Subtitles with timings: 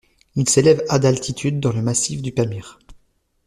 [0.35, 2.79] Il s'élève à d'altitude dans le massif du Pamir.